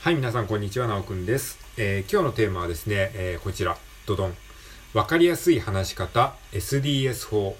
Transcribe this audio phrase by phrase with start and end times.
[0.00, 0.86] はい、皆さん、こんにちは。
[0.86, 1.58] なおくんです。
[1.76, 3.76] えー、今日のテーマはですね、えー、こちら、
[4.06, 4.34] ドドン。
[4.94, 7.54] わかりやすい話し方、SDS 法。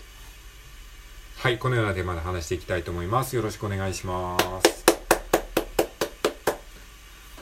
[1.37, 3.37] はい、このようなテーマで話していきたいと思います。
[3.37, 4.85] よろしくお願いします。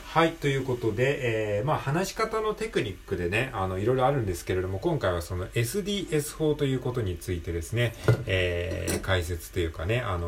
[0.03, 7.95] はい、ということで、えー、まあ、話し方のテクニックでね、あの、いろいろあるんですけれども、今回はその SDS 法ということについてですね、
[8.25, 10.27] えー、解説というかね、あの、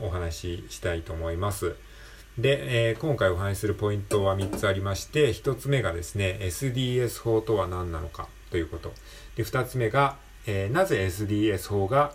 [0.00, 1.74] お話ししたいと思います。
[2.38, 8.94] で、えー、今回お話しするポイントは3つありまして、1つ目がですね、SDS 法とは何なのかということ。
[9.36, 10.16] で、2つ目が、
[10.46, 12.14] えー、なぜ SDS 法が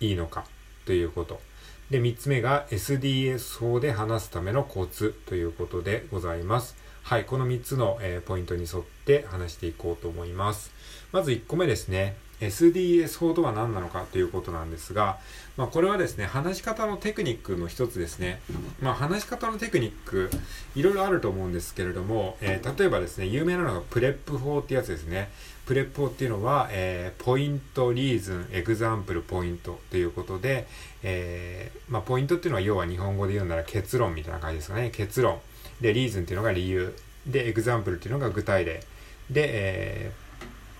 [0.00, 0.46] いいのか
[0.86, 1.42] ということ。
[1.90, 6.76] で、3つ目が SDS 法で話すためのコツということでございます。
[7.02, 10.72] はい、この3つの、えー、ポイントに沿って話していこうと思います。
[11.12, 12.16] まず1個目ですね。
[12.40, 15.18] SDS 法とは何なのかということなんですが、
[15.56, 18.40] まあ、これはですね、話し方のテクニックの一つですね。
[18.80, 20.30] まあ、話し方のテクニック、
[20.74, 25.30] いろいろあると思うんですけれども、えー、例えばですね、有名なのが PREP 法ってやつですね。
[25.66, 30.66] PREP 法っていうのは、えー、 point、reason、example、point ということで、
[31.02, 34.90] えー、まあ、ポイントっていうのは要は日本語で言うなら結論みたいな感じですかね。
[34.90, 35.40] 結論。
[35.80, 36.94] で、 reason っていうのが理由。
[37.26, 38.82] で、 example っていうのが具体例。
[39.30, 40.30] で、えー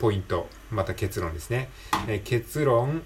[0.01, 1.69] ポイント、また結論ですね。
[2.09, 3.03] え、結論、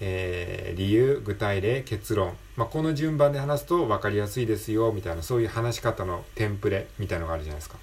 [0.00, 2.36] えー、理由、具体例、結論。
[2.56, 7.76] まあ、この順番で話すと分かりやすいですよ、みたいな、そういう話し方のテンプレみたいなのがあるじゃないですか。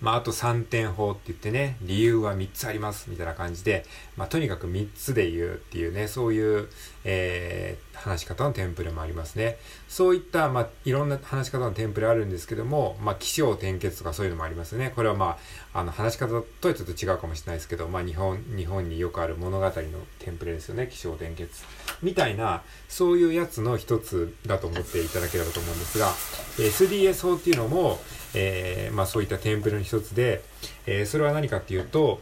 [0.00, 3.84] まあ、あと3点法って言ってね、理由は3つあります、みたいな感じで、
[4.16, 6.68] まあ、とにかく3つで言うっていうね、そういう、
[7.04, 9.56] えー、話し方のテンプレもありますね。
[9.88, 14.92] そういった、まあ、いろんな話し方のテンプレあるんですけども、まあ、気象転結とかそういうのもありますね。
[14.94, 15.38] これはま
[15.72, 19.72] あ、あの、話し方とはちょっと違うかもしれないですけど、まあ、日本、日本によくある物語の
[20.18, 20.88] テンプレですよね。
[20.92, 21.64] 気象転結。
[22.02, 26.12] みたいな、そういうやつの一つだと思っていただければと思うんですが、
[26.58, 27.98] SDS 法っていうのも、
[28.36, 30.42] えー、まあそういったテンプレの一つで、
[30.86, 32.20] えー、それは何かっていうと、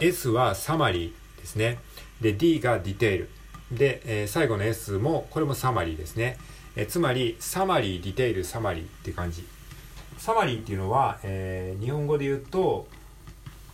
[0.00, 1.78] S はサマリーですね。
[2.20, 3.28] で、D がディテール。
[3.70, 6.38] で、えー、最後の S も、これもサマリーですね。
[6.76, 9.44] え、つまり、サマリー、ディテール、サマリーって感じ。
[10.18, 12.88] サマリーっていうのは、え、日本語で言うと、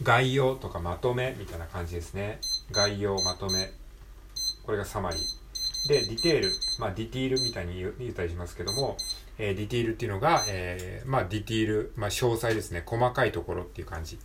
[0.02, 2.40] 概要とかまとめみたいな感じですね。
[2.72, 3.72] 概要、まとめ。
[4.64, 5.88] これがサマリー。
[5.88, 6.52] で、ディテール。
[6.78, 8.96] まあ、ディティールみたいに言ったりしますけども、
[9.40, 12.82] えー、ディティールっていうのが、えー、まあ、ディティール、まあ、詳細ですね。
[12.84, 14.18] 細かいところっていう感じ。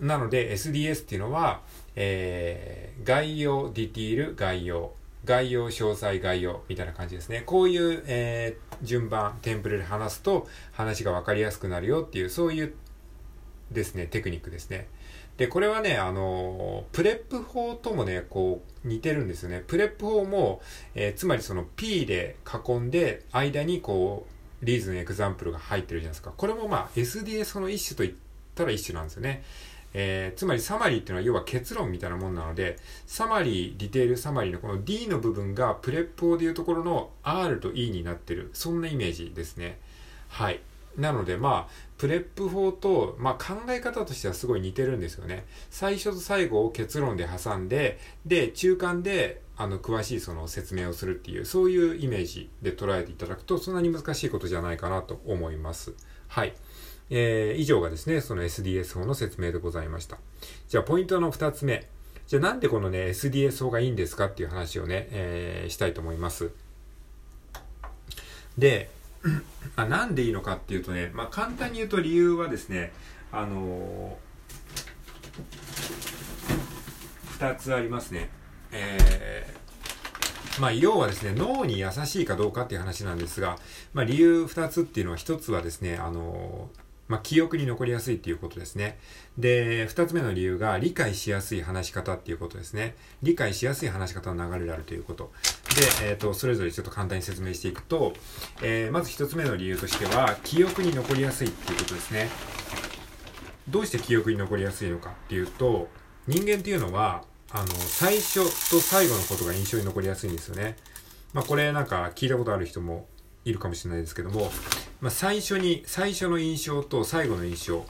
[0.00, 1.62] なので、SDS っていうのは、
[1.96, 4.92] えー、概要、ディティール、概要。
[5.24, 7.42] 概要、詳細、概要、みたいな感じですね。
[7.44, 12.74] こういう、えー、順番、テンプレで話すと、話がわかりやすくなるよっていう、そういう
[13.72, 14.88] ですね、テクニックですね。
[15.38, 19.62] で、これはね、あの、 PREP 法ともね、こう、似てるんですよね。
[19.66, 20.60] PREP 法も、
[20.96, 26.32] えー、つまりその P で囲んで、間にこう、 reason example が入ってるじゃないですか。
[26.36, 28.14] これもまあ、SDS の一種と言っ
[28.56, 29.44] たら一種なんですよね。
[29.94, 32.76] えー、つまり summary っていうのは要は結論みたいなもんなので、
[33.06, 38.50] summary、detail summary のこの D の部分が PREP 法でいうところの R と E になってる。
[38.54, 39.78] そんなイメージですね。
[40.26, 40.60] はい。
[40.96, 45.44] なのでまあ、プレップ法と、まあ、考え方としてはすごい似てるんですよね。
[45.68, 55.92] 最初と最後を結論で挟んで、で、中間で、あの、詳しいその説明をするっていう、そういうイメージで捉えていただくと、そんなに難しいことじゃないかなと思います。
[56.28, 56.54] はい。
[57.10, 60.18] えー、以上がですね、その SDS 法の説明でございました。
[60.68, 61.88] じゃあ、ポイントの二つ目。
[62.28, 66.52] じゃあ、なんでこのね、SDS 法がいいんですかっていう話をね、えー、したいと思います。
[68.56, 68.88] で、
[69.76, 72.92] あなんでいいのかっていうとね、まあ、簡単に言うと理由はですね、
[73.32, 78.30] あのー、2つありますね。
[78.72, 83.58] えー、まあ、要はですね、脳に優しいかどうかっていう話なんですが、
[83.92, 88.98] まあ、理由2つっていうのは1つはですね、あのーまあ、記憶に残りやすいっていうことですね。
[89.38, 92.94] で、二つ目の理由が理解しやすい話し方っていうことですね。
[93.22, 95.32] 理解しやすい話し方の流れであるということ。
[96.00, 98.12] で、えっ、ー、と、それぞれちょっと簡単に説明していくと、
[98.62, 102.28] えー、まず一つ目の理由としては、記憶に残りやすいっていうことですね。
[103.68, 105.88] どうして記憶に残りやすいのかっていうと、
[106.26, 110.76] 人間っていうのは、あの、最初と最後のことが印象に残りやすいんですよね。
[111.32, 113.06] まあ、これなんか聞いたことある人も
[113.44, 114.50] いるかもしれないですけども、
[115.00, 117.84] まあ、最初に、最初の印象と最後の印象、ま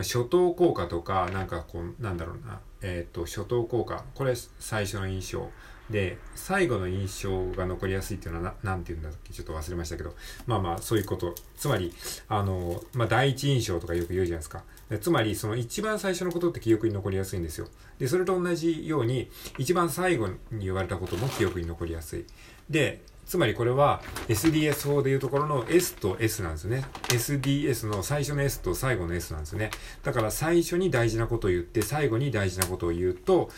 [0.00, 5.50] あ、初等効果とか、なんかこう、なんだろうな、えっ、ー、と、初等効果、これ最初の印象。
[5.90, 9.34] で、最後の印象が残りやすいっていうのは何て言うんだっけ？
[9.34, 10.14] ちょっと忘れましたけど、
[10.46, 11.34] まあまあ、そういうこと。
[11.58, 11.92] つまり、
[12.26, 14.64] あの、まあ、第一印象とかよく言うじゃないですか。
[15.02, 17.68] つまり、その一番最初のことって記憶に残りやすいんですよ。
[17.98, 22.24] で、それと同じように、一番最後に言われたことも記憶に残りやすい。
[22.70, 26.84] で、つまりこれは SDS 法でいうところの S と S なんですね。
[27.08, 29.70] SDS の最初の S と最後の S なんですね。
[30.02, 33.50] だから最初に大事なことを言って最後に大事なことを言うと、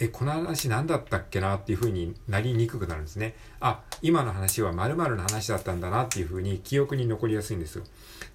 [0.00, 3.34] え、この話何だったっけなっていう風になりにくくなるんですね。
[3.60, 7.84] あ、今の話は〇〇の話だったんだなっていう風に記憶に残りやすいんですよ。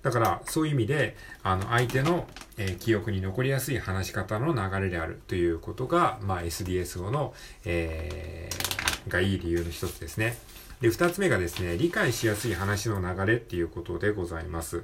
[0.01, 2.25] だからそういう意味で、あの相手の、
[2.57, 7.33] え、記憶に残りやすい話し方の流れであるということが、まあ、SDS 語の、
[7.65, 10.38] えー、がいい理由の一つですね。
[10.81, 14.83] で、二つ目がですね、理解しやすい話の流れっていうことでございます。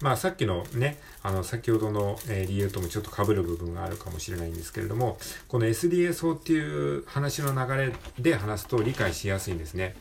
[0.00, 5.18] まあさっきのね、あの先ほどの、え、理由ともちょっと被る部分があるかもしれないんですけれども、
[5.48, 9.94] この SDS 法っていう話の流れで話すと理解しやすいんですね。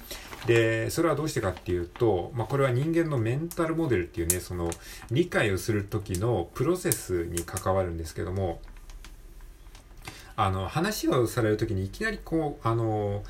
[0.47, 4.69] で、それはどうしてかっていうと、まあこれは人間のメンタルモデルっていうね、その
[5.11, 8.61] 理解をする時のプロセスに関わるんですけども、
[10.35, 13.23] あの、話をされるときにいきなりこう、あの、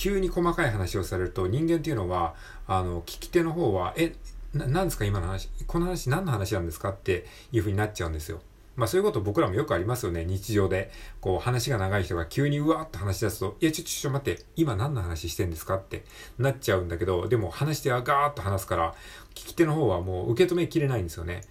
[0.00, 2.34] 急に細かい話をされると人間っていうのは、
[2.66, 4.14] あの、聞き手の方は、え、
[4.54, 8.40] な、なんですか今の話、この話何の話なんですかっていう風になっちゃうんですよ。
[8.76, 10.90] まあそういうこと僕らもよくありますよね、日常で。
[11.20, 16.06] こう話が長い人が急にうわーっと話し出すと、いやちょちょちょ待って、今何の話してんですかって
[16.38, 18.94] なっちゃうんだけど、でも話してはガーッと話すから、
[19.34, 21.42] 聞き手の方はもう受け止めきれないんですよね。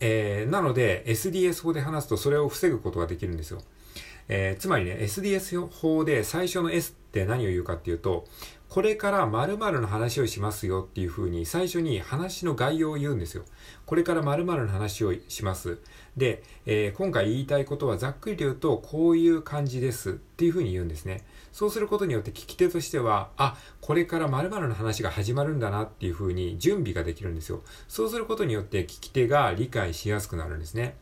[0.00, 3.60] えー、なので SDS 法で話すとそれを防ぐことができるんですよ。
[4.32, 8.24] えー、つまりね、SDS 法で最初の S って何を言うかっていうと、
[8.68, 13.42] これから〇〇の話をしますよっていう風に最初に話の概要を言うんですよ。
[13.84, 15.78] これから〇〇の話をします。
[16.16, 21.24] で、えー、今回言いたいことはざっくりと言うとこういう感じですっていう風に言うんですね。
[21.50, 27.62] そうすることによって聞き手としては、あ、これから〇〇の話が始まるんだなっていう風に準備ができるんですよ。
[27.88, 30.94] そうすることによって聞き手が理解しやすくなるんですね。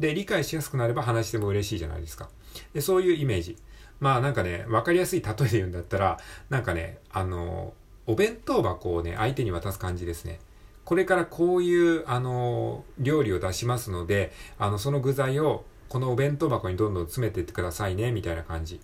[0.00, 2.28] で、理解しやすくなれば話しても嬉しいじゃないですか。
[2.74, 3.56] で、そういうイメージ。
[4.00, 6.18] まあなんかね、わかりやすい例えで言うんだったら、
[6.50, 7.72] なんかね、あの、
[8.06, 10.38] お弁当箱をね、相手に渡す感じですね。
[10.84, 18.80] これからこういう、あの、料理を出しますので、あの、その具材をこのお弁当箱にどんどん詰めていってくださいね、みたいな感じ。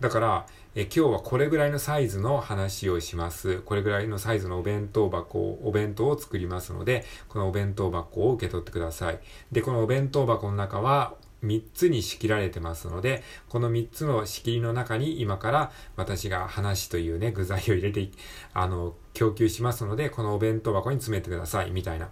[0.00, 3.60] だから、え今日はこれぐらいのサイズの話をします。
[3.60, 9.20] これぐらいのサイズのお弁当箱、お弁当を作りますので、このお弁当箱を受け取ってください。
[9.52, 11.14] で、このお弁当箱の中は、
[11.46, 18.08] 3つに仕切られてますので、この3つの仕切りの中に今から私が話というね、具材を入れて、
[18.52, 22.08] あの、供給しますので、このお弁当箱に詰めてください、みたいな。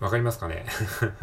[0.00, 0.66] わかりますかね？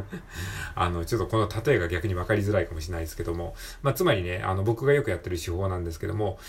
[0.76, 6.40] あの、ちょっとこの例えが逆にわかりづらいかもしれないですけども、まあ、つまりね、あの、僕がよくやってる手法なんですけども、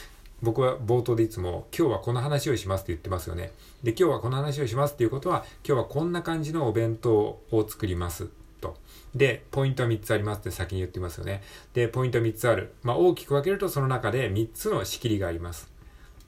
[0.43, 3.53] 僕は冒頭でいつも、今日はこの話をしますって言ってますよね。
[3.83, 8.29] で、今日はこの話をしますっていうことは、今日はこんな感じのお弁当を作ります
[8.65, 8.77] と。
[9.15, 11.43] で、ポイントは3つありますって先に言ってますよね。
[11.75, 12.75] で、ポイントは3つある。
[12.83, 15.75] まあ、大きく分けるとその中で3つの仕切りがあります。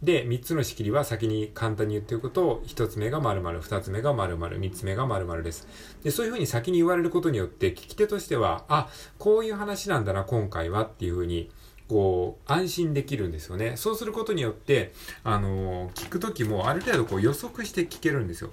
[0.02, 5.66] で、3つの仕切りは先に簡単に言っておくと、1つ目が〇〇、2つ目が〇〇、3つ目が〇〇です。
[6.02, 11.50] で、そういうふうに先に言われることによって、聞き手としては、あ、こういう話なんだな、今回はっていうふうに、
[11.88, 13.76] こう、安心できるんですよね。
[13.76, 14.92] そうすることによって、
[15.24, 18.50] あのー、聞くときもある程度こう予測して聞けるんですよ。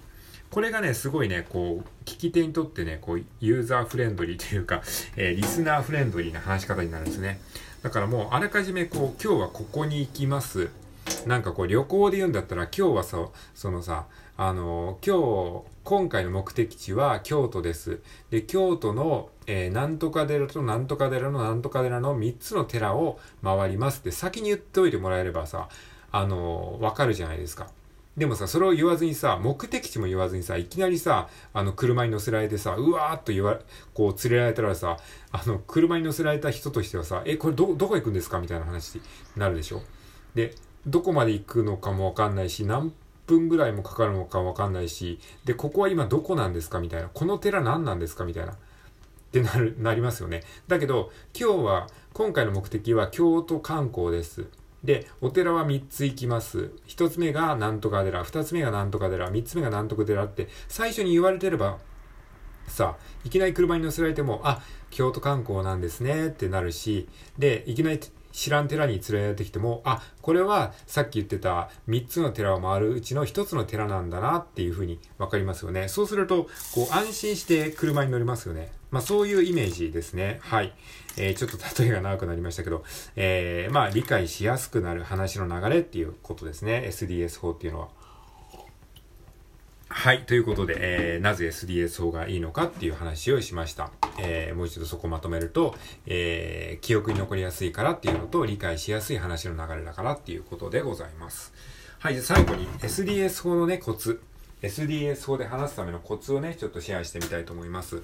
[0.54, 4.84] これがね、すごいね、こう、聞き手にとってね、こう、ユーザーフレンドリーというか、
[5.18, 7.42] えー、リスナーフレンドリーな話し方になるんですね。
[7.82, 10.70] だからもう、あらかじめこう、今日はここに行きます。
[11.26, 13.18] なんかこう、旅行で言うんだったら、今日はさ、
[13.56, 14.06] そのさ、
[14.38, 18.02] あのー、今日、今回の目的地は京都です。
[18.30, 25.68] で、京都の、えー、なんとか寺となんとか寺のなんとか寺の3つの寺を回りますって先に言っておいてもらえればさ、
[26.12, 27.72] あのー、わかるじゃないですか。
[28.16, 33.60] でもさ、それを言わずにさ、目的地も言わずにさ、いきなりさ、あの、車に乗せられてさ、うわーっと言わ、
[33.96, 34.98] こう、連れられたらさ、
[35.32, 38.40] あの、車に乗せられた人としてはさ、え、これど、どこ行くんですか？
[38.40, 39.02] みたいな話に
[39.36, 39.82] なるでしょ？
[40.36, 40.54] で、
[40.86, 42.94] どこまで行くのかもわかんないし、何
[43.26, 46.80] 分ぐらいもかかるのかわかんないし、で、ここは今どこなんですか？
[46.80, 47.10] みたいな。
[47.12, 48.26] この寺何なんですか？
[48.26, 48.52] みたいな。
[48.54, 48.56] っ
[49.32, 50.44] てなる、なりますよね。
[50.68, 54.46] だけど、今日は、今回の目的は京都観光です。
[54.84, 56.72] で、お寺は3つ行きます。
[56.88, 61.78] 1つ目がなんとか寺、2つ目がなんとか寺、3つ目がなんとか寺って、最初に言われてれば、
[62.68, 68.00] さあ、いきなり車に乗せられても、あ、京都観光なんですねってなるし、で、いきなり
[68.34, 75.88] 知らん寺に連れられてきても、あ、これはさっき言ってた3つの寺を回るうちの1つの寺なんだなっていうふうにわかりますよね。
[75.88, 78.72] そうすると、こう安心して車に乗りますよね。
[78.94, 80.38] まあそういうイメージですね。
[80.44, 80.72] はい。
[81.18, 82.84] えー、ちょっと例えが長くなりましたけど、
[83.16, 86.86] えー、まあ理解しやすくなる話の流れっていうことですね。
[86.90, 87.88] SDS 法っていうのは。
[89.90, 90.24] はい。
[90.28, 93.90] ということで、えー、なぜ SDS 法がいいのかっていう話をしました。
[94.20, 95.74] えー、もう一度そこまとめると、
[96.06, 101.52] えー、記憶に残りやすいからっていうのと、理解しやすい話の流れだからっていうことでございます。
[101.98, 104.22] はい、じゃ最後に SDS 法のね、コツ。
[104.64, 108.02] SDS 法で話すためのコツをね、ちょっとシェアしてみたいと思います。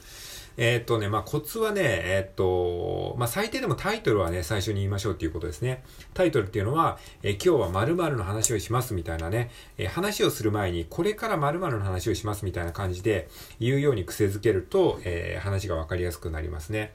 [0.61, 5.85] えー、っとね、まあ、コツはね、えー、っと、まあ、最低でもタイトルはね、最初に言いましょうっていうことですね。
[6.13, 13.29] タイトルっていうのは、えー、今日は〇〇の話をしますみたいなね、え話をする前に、これから〇〇の話をしますみたいな感じで
[13.61, 16.93] 言うように癖づけると、え話がわかりやすくなりますね。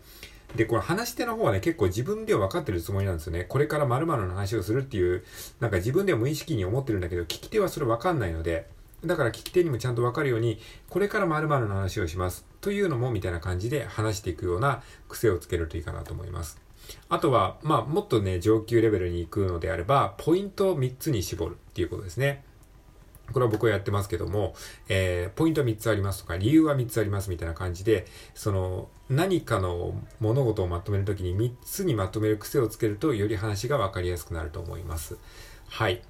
[0.56, 3.44] で、この話し手の方はね、結構自分では分かってるつもりなんですよね。
[3.44, 5.24] これから〇〇の話をするっていう、
[5.60, 8.66] なんか自分では無意識に思ってるんだけど、聞き手はそれ分かんないので、
[9.06, 10.58] だから聞き手にもちゃんと分かるように、
[10.88, 12.46] これから〇〇の話をします。
[12.60, 16.60] というのも、みたいな感じで話していくような癖をつけるといいかなと思います。
[17.08, 22.44] あとは、まあ、もっとね、上級レベルに行くのであれば、ポイントを3つに絞るっていうことですね。
[23.32, 24.54] これは僕はやってますけども、
[24.88, 35.16] えー、ポイントは3つありますとか、理由は3つありますみたいな感じで、その、何かの物事をまとめるときに3つにまとめる癖をつけると、より話がわかりやすくなると思います。
[35.68, 36.02] はい。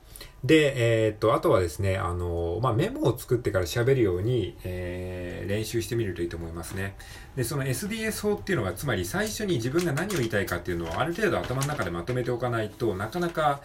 [0.45, 6.97] で、えー、っと、あとはですね、あの、まあ、メモを作ってから喋るように、えー、練習してみるといいと思いますね。
[7.35, 13.63] で、その SDS 法っていうのが、つまり最初に自分が何を言いたいかっていうのをある程度頭の中でまとめておかないとなかなか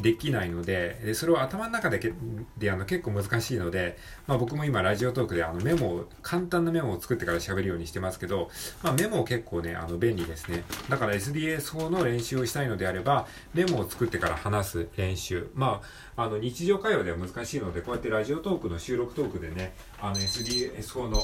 [0.00, 2.12] できないので、でそれを頭の中でけ
[2.56, 8.50] でやるの結構難しいので、まあ、僕も今ラジオトークであのメモを、簡単なメモを作ってから喋るようにしてますけど、
[8.84, 10.62] まあ、メモ結構ね、あの便利ですね。
[10.88, 15.50] だから SDS 法の練習をしたいのであれば、メモを作ってから話す練習。
[15.54, 15.82] ま
[16.16, 21.18] あ、あの日常会話では難しいので、こうやってラジオトークの収録トークでね、あの SDS 法の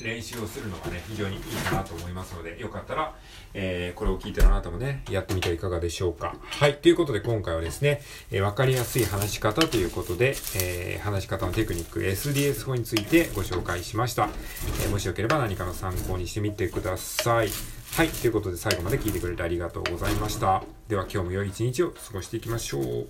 [0.00, 3.16] 練習をするのがね、非常にいいかなと思いますので、よかったら、
[3.54, 6.36] えー、これを聞いてるあなたもね、やってみてはいかがでしょうか。
[6.40, 6.76] はい。
[6.76, 8.00] ということで今回はですね、
[8.30, 14.28] えー、わかりやすい話し方ということで、えー、話し方のテクニック SDS 法についてご紹介しました。
[14.84, 17.48] え、もしよければ何かの参考にしてみてください。
[17.92, 18.08] はい。
[18.10, 20.62] ということで最後まで聞いてくれてありがとうございました。
[20.86, 23.08] では今日も良い一日を過ごしていきましょう。